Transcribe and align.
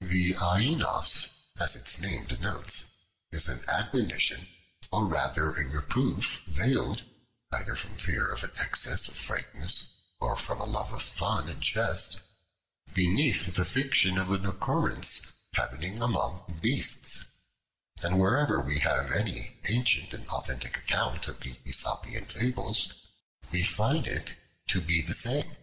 The 0.00 0.34
'ainos,' 0.34 1.26
as 1.58 1.74
its 1.74 1.98
name 1.98 2.26
denotes, 2.26 2.84
is 3.30 3.48
an 3.48 3.64
admonition, 3.66 4.46
or 4.92 5.06
rather 5.06 5.54
a 5.54 5.64
reproof 5.66 6.42
veiled, 6.46 7.02
either 7.50 7.74
from 7.76 7.96
fear 7.96 8.26
of 8.30 8.44
an 8.44 8.50
excess 8.60 9.08
of 9.08 9.16
frankness, 9.16 9.86
or 10.20 10.36
from 10.36 10.60
a 10.60 10.66
love 10.66 10.92
of 10.92 11.00
fun 11.02 11.48
and 11.48 11.62
jest, 11.62 12.20
beneath 12.92 13.54
the 13.54 13.64
fiction 13.64 14.18
of 14.18 14.30
an 14.30 14.44
occurrence 14.44 15.22
happening 15.54 16.02
among 16.02 16.58
beasts; 16.60 17.24
and 18.02 18.20
wherever 18.20 18.60
we 18.60 18.80
have 18.80 19.10
any 19.12 19.56
ancient 19.70 20.12
and 20.12 20.28
authentic 20.28 20.76
account 20.76 21.26
of 21.26 21.40
the 21.40 21.56
Aesopian 21.64 22.26
fables, 22.26 22.92
we 23.50 23.62
find 23.62 24.06
it 24.06 24.34
to 24.66 24.82
be 24.82 25.00
the 25.00 25.14
same." 25.14 25.56